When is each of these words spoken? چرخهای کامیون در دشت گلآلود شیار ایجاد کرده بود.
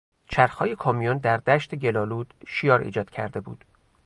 چرخهای 0.27 0.75
کامیون 0.75 1.17
در 1.17 1.37
دشت 1.37 1.75
گلآلود 1.75 2.33
شیار 2.47 2.79
ایجاد 2.81 3.09
کرده 3.09 3.39
بود. 3.39 3.65